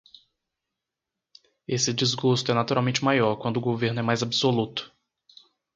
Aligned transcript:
Esse 1.67 1.93
desgosto 1.93 2.49
é 2.49 2.55
naturalmente 2.55 3.03
maior 3.05 3.35
quando 3.35 3.57
o 3.57 3.61
governo 3.69 3.99
é 3.99 4.01
mais 4.01 4.23
absoluto. 4.23 4.91